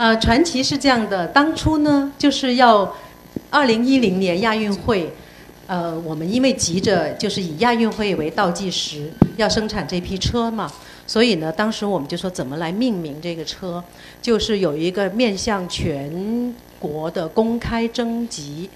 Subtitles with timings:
[0.00, 2.90] 呃，传奇是这样的，当初呢就是要
[3.50, 5.12] 二零一零年亚运会，
[5.66, 10.72] 呃，我们因为急着就是以亚运会为倒计时，要生产这批车嘛，
[11.06, 13.84] 所以呢，当时我们就说怎么来命名这个车，
[14.22, 18.70] 就是有一个面向全国的公开征集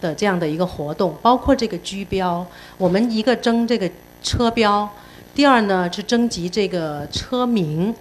[0.00, 2.44] 的这样的一个活动，包括这个居标，
[2.76, 3.88] 我们一个征这个
[4.24, 4.90] 车标，
[5.36, 7.94] 第二呢是征集这个车名。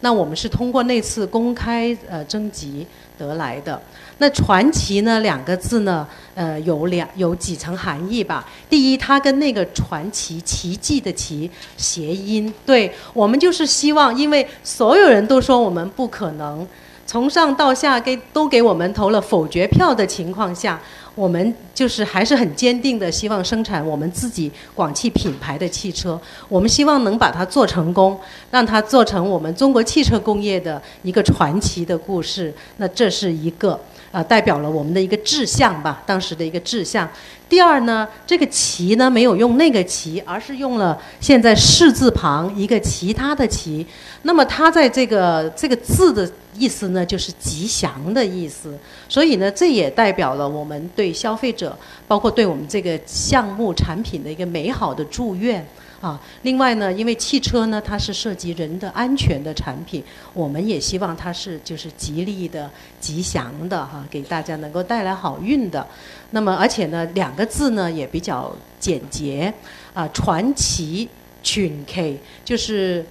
[0.00, 2.86] 那我们是通过那次公开呃征集
[3.18, 3.80] 得来的。
[4.18, 8.46] 那传奇呢两个字呢，呃有两有几层含义吧。
[8.68, 16.66] 第一，它跟那个传奇奇迹的奇谐音，对我们就是希望，因为所有人都说我们不可能，
[17.10, 20.80] 从上到下给都给我们投了否决票的情况下。
[21.16, 26.18] 我们就是还是很坚定的，希望生产我们自己广汽品牌的汽车。
[26.48, 28.16] 我们希望能把它做成功，
[28.52, 32.54] 让它做成我们中国汽车工业的一个传奇的故事。
[32.76, 33.78] 那这是一个。
[34.12, 37.08] 呃，代表了我们的一个志向吧，当时的一个志向。
[37.48, 43.86] 第二呢，这个“旗”呢没有用那个“旗”，而是用了现在“士”字旁一个其他的“旗”。
[44.22, 48.78] 那么它在这个这个字的意思呢，就是吉祥的意思。
[49.08, 51.76] 所以呢，这也代表了我们对消费者，
[52.06, 55.66] 包括对我们这个项目产品的一个美好的祝愿。
[56.00, 65.86] 啊，另外呢，因为汽车呢，它是涉及人的安全的产品，我们也希望它是就是吉利的、吉祥的哈，给大家能够带来好运的。
[66.30, 69.52] 那么，而且呢，两个字呢也比较简洁，
[69.92, 71.06] 啊，传奇
[71.42, 73.04] 群 K 就是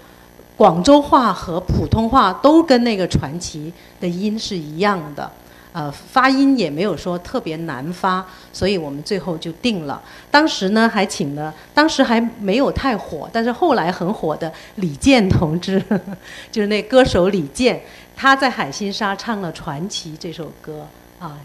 [0.60, 5.32] 广州话和普通话都跟那个传奇的音是一样的。
[5.72, 10.02] 呃，发音也没有说特别难发，所以我们最后就定了。
[10.30, 15.82] 当时呢，还请了当时还没有太火，但是后来很火的李健同志，
[16.52, 17.82] 就是那歌手李健，
[18.18, 20.86] 他在海心沙唱了《传奇》这首歌
[21.20, 21.38] 啊，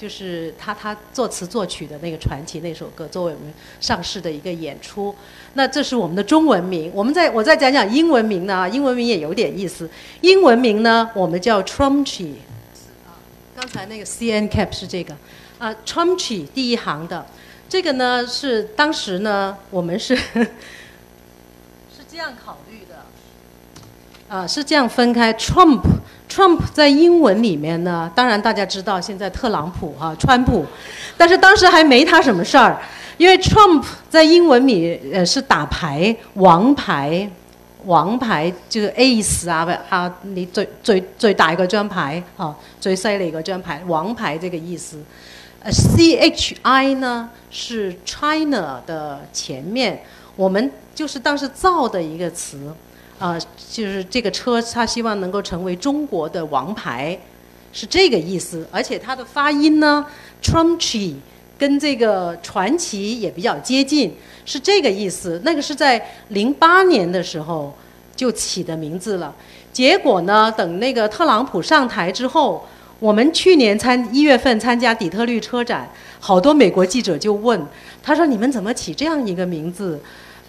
[0.00, 5.14] 就是他他作词作曲的那个《传奇》那首歌，作为我们上市的一个演出。
[5.52, 9.90] 那这是我们的中文名，我们再我再讲讲英文名呢，英文名也有点意思。
[10.22, 12.36] 英文名呢，我们叫 Trumchi，
[13.04, 13.20] 啊。
[13.54, 15.14] 刚才那个 C N cap 是这个，
[15.58, 17.26] 啊，Trumpy 第一行的，
[17.68, 20.46] 这个呢是当时呢我们是 是
[22.10, 23.04] 这样考虑的，
[24.30, 30.64] 啊，是这样分开，Trump，Trump 在英文里面呢，当然大家知道现在特朗普哈，川普，
[31.16, 32.80] 但是当时还没他什么事儿，
[33.16, 37.28] 因为 Trump 在英文里呃是打牌王牌。
[37.86, 45.02] 王牌就是 Ace 啊，不啊，你最最最大一个张牌啊，最犀利一个张牌，王牌这个意思。
[45.62, 50.02] 呃，C H I 呢是 China 的前面，
[50.36, 52.70] 我们就是当时造的一个词，
[53.20, 53.38] 啊，
[53.70, 57.16] 就是这个车，他希望能够成为中国的王牌，
[57.70, 58.66] 是这个意思。
[58.72, 60.04] 而且它的发音呢
[60.42, 61.16] ，Trumpy
[61.58, 64.16] 跟这个传奇也比较接近。
[64.46, 67.76] 是这个意思，那个是在零八年的时候
[68.16, 69.32] 就起的名字了。
[69.70, 72.66] 结果呢，等那个特朗普上台之后，
[72.98, 75.88] 我们去年参一月份参加底特律车展，
[76.18, 77.60] 好多美国记者就问，
[78.02, 80.00] 他说：“你们怎么起这样一个名字？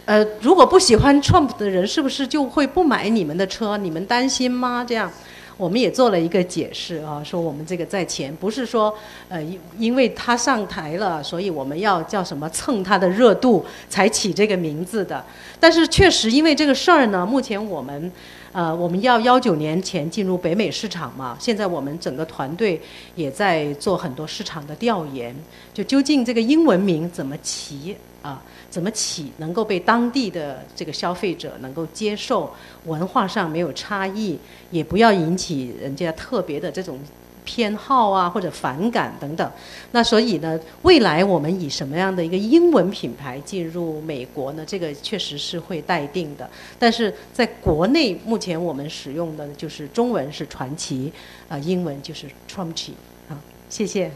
[0.05, 3.77] 呃，如果不喜欢 Trump 的人，是不是就会不买你们的车？
[3.77, 5.11] 你们担心吗？”这样。
[5.57, 8.91] 我们也做了一个解释啊，说我们这个在前不是说，
[9.29, 15.23] 呃，因因为他上台了，所以我们要叫什么蹭他的热度才起这个名字的。
[15.59, 18.11] 但是确实因为这个事儿呢，目前我们，
[18.53, 22.81] 呃，我们要幺九年前进入北美市场嘛，现在我们整个团队
[23.13, 25.35] 也在做很多市场的调研，
[25.71, 28.41] 就究竟这个英文名怎么起啊？
[28.69, 32.53] 怎么起能够被当地的这个消费者能够接受，
[32.85, 34.39] 文化上没有差异，
[34.69, 36.97] 也不要引起人家特别的这种
[37.43, 39.51] 偏好啊或者反感等等。
[39.91, 44.63] 那所以呢，未来我们以什么样的一个英文品牌进入美国呢？
[44.65, 46.49] 这个确实是会待定的。
[46.79, 51.11] 但是在国内目前我们使用的就是中文是传奇，
[51.49, 52.91] 啊，英文就是 Trumpy
[53.27, 53.35] 啊，
[53.69, 54.09] 谢谢。